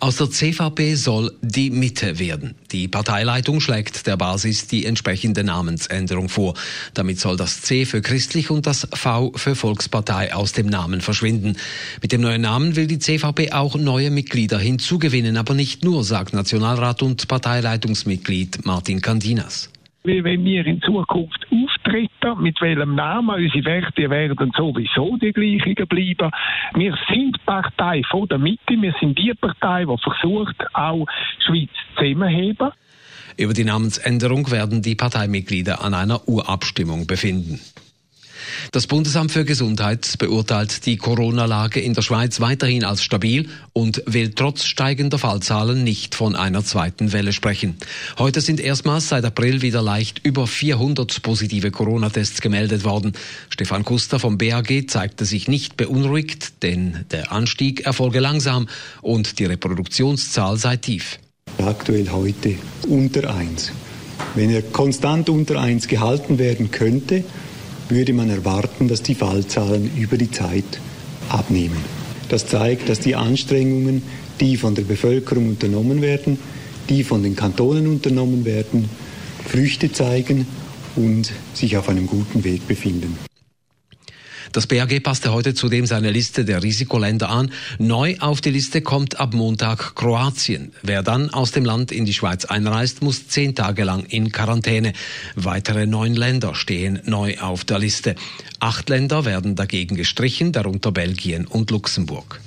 [0.00, 2.54] Aus der CVP soll die Mitte werden.
[2.72, 6.54] Die Parteileitung schlägt der Basis die entsprechende Namensänderung vor.
[6.94, 11.56] Damit soll das C für christlich und das V für Volkspartei aus dem Namen verschwinden.
[12.02, 16.34] Mit dem neuen Namen will die CVP auch neue Mitglieder hinzugewinnen, aber nicht nur, sagt
[16.34, 19.70] Nationalrat und Parteileitungsmitglied Martin Candinas
[20.06, 21.44] wenn wir in Zukunft
[22.38, 26.30] mit welchem Namen, unsere Werte werden sowieso die gleichen bleiben.
[26.74, 31.06] Wir sind Partei von der Mitte, wir sind die Partei, die versucht, auch
[31.44, 32.72] Schweiz zusammenzuheben.
[33.38, 37.60] Über die Namensänderung werden die Parteimitglieder an einer Urabstimmung befinden.
[38.72, 44.32] Das Bundesamt für Gesundheit beurteilt die Corona-Lage in der Schweiz weiterhin als stabil und will
[44.34, 47.76] trotz steigender Fallzahlen nicht von einer zweiten Welle sprechen.
[48.18, 53.12] Heute sind erstmals seit April wieder leicht über 400 positive Corona-Tests gemeldet worden.
[53.50, 58.68] Stefan Kuster vom BAG zeigte sich nicht beunruhigt, denn der Anstieg erfolge langsam
[59.00, 61.18] und die Reproduktionszahl sei tief.
[61.58, 62.56] Aktuell heute
[62.88, 63.72] unter 1.
[64.34, 67.24] Wenn er konstant unter 1 gehalten werden könnte,
[67.88, 70.80] würde man erwarten, dass die Fallzahlen über die Zeit
[71.28, 71.76] abnehmen.
[72.28, 74.02] Das zeigt, dass die Anstrengungen,
[74.40, 76.38] die von der Bevölkerung unternommen werden,
[76.88, 78.88] die von den Kantonen unternommen werden,
[79.46, 80.46] Früchte zeigen
[80.96, 83.16] und sich auf einem guten Weg befinden.
[84.56, 87.52] Das BAG passte heute zudem seine Liste der Risikoländer an.
[87.78, 90.72] Neu auf die Liste kommt ab Montag Kroatien.
[90.82, 94.94] Wer dann aus dem Land in die Schweiz einreist, muss zehn Tage lang in Quarantäne.
[95.34, 98.14] Weitere neun Länder stehen neu auf der Liste.
[98.58, 102.40] Acht Länder werden dagegen gestrichen, darunter Belgien und Luxemburg.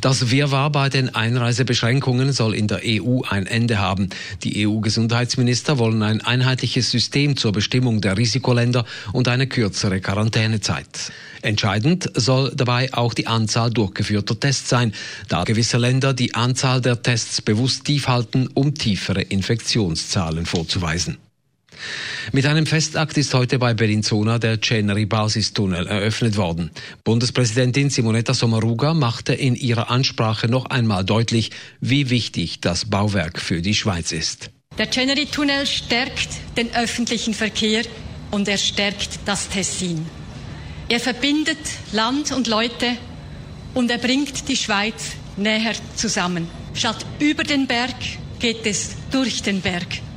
[0.00, 4.08] Das Wirrwarr bei den Einreisebeschränkungen soll in der EU ein Ende haben.
[4.42, 11.12] Die EU-Gesundheitsminister wollen ein einheitliches System zur Bestimmung der Risikoländer und eine kürzere Quarantänezeit.
[11.42, 14.92] Entscheidend soll dabei auch die Anzahl durchgeführter Tests sein,
[15.28, 21.18] da gewisse Länder die Anzahl der Tests bewusst tief halten, um tiefere Infektionszahlen vorzuweisen.
[22.30, 26.70] Mit einem Festakt ist heute bei Bellinzona der Ceneri Basistunnel eröffnet worden.
[27.02, 31.50] Bundespräsidentin Simonetta Sommaruga machte in ihrer Ansprache noch einmal deutlich,
[31.80, 34.50] wie wichtig das Bauwerk für die Schweiz ist.
[34.76, 36.28] Der Ceneri-Tunnel stärkt
[36.58, 37.84] den öffentlichen Verkehr
[38.30, 40.04] und er stärkt das Tessin.
[40.90, 41.58] Er verbindet
[41.92, 42.96] Land und Leute
[43.72, 46.46] und er bringt die Schweiz näher zusammen.
[46.74, 47.96] Statt über den Berg
[48.38, 50.07] geht es durch den Berg.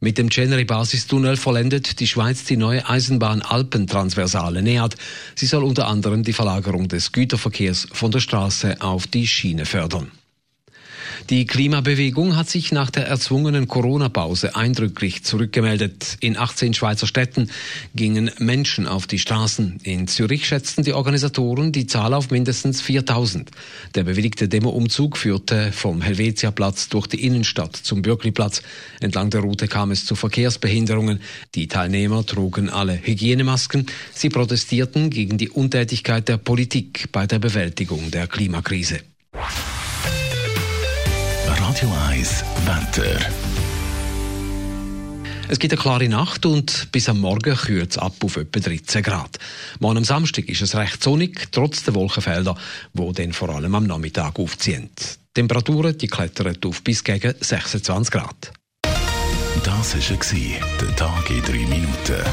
[0.00, 4.96] Mit dem Ceneri-Basistunnel vollendet die Schweiz die neue Eisenbahn Alpentransversale nähert.
[5.34, 10.12] Sie soll unter anderem die Verlagerung des Güterverkehrs von der Straße auf die Schiene fördern.
[11.30, 16.16] Die Klimabewegung hat sich nach der erzwungenen Corona-Pause eindrücklich zurückgemeldet.
[16.20, 17.50] In 18 Schweizer Städten
[17.94, 19.78] gingen Menschen auf die Straßen.
[19.82, 23.50] In Zürich schätzten die Organisatoren die Zahl auf mindestens 4000.
[23.94, 28.62] Der bewilligte Demoumzug führte vom Helvetiaplatz durch die Innenstadt zum Bürkliplatz.
[29.00, 31.20] Entlang der Route kam es zu Verkehrsbehinderungen.
[31.54, 33.84] Die Teilnehmer trugen alle Hygienemasken.
[34.14, 39.00] Sie protestierten gegen die Untätigkeit der Politik bei der Bewältigung der Klimakrise.
[41.68, 43.20] Radio 1 Wetter.
[45.48, 49.02] Es gibt eine klare Nacht und bis am Morgen kühlt es ab auf etwa 13
[49.02, 49.38] Grad.
[49.78, 52.56] Morgen am Samstag ist es recht sonnig, trotz der Wolkenfelder,
[52.94, 54.88] die dann vor allem am Nachmittag aufziehen.
[54.96, 58.50] Die Temperaturen die klettern auf bis gegen 26 Grad.
[59.62, 62.24] Das war der Tag in 3 Minuten.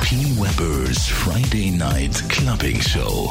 [0.00, 0.16] P.
[0.40, 3.30] Weber's Friday Night Clubbing Show.